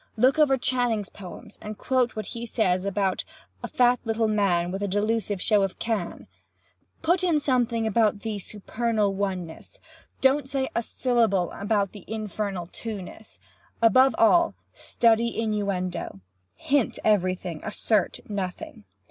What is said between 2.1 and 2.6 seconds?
what he